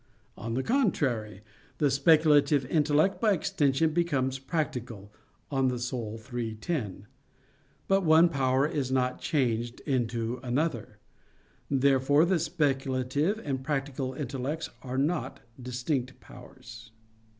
[0.35, 1.41] On the contrary,
[1.77, 5.11] The speculative intellect by extension becomes practical
[5.51, 5.77] (De Anima
[6.33, 7.05] iii, 10).
[7.87, 10.97] But one power is not changed into another.
[11.69, 16.89] Therefore the speculative and practical intellects are not distinct powers.